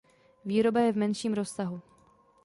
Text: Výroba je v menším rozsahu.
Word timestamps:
Výroba 0.45 0.79
je 0.81 0.91
v 0.93 0.97
menším 0.97 1.33
rozsahu. 1.33 1.81